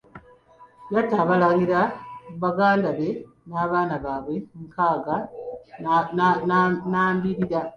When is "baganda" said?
2.41-2.89